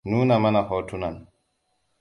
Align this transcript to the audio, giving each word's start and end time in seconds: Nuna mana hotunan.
Nuna 0.09 0.35
mana 0.43 0.61
hotunan. 0.69 1.15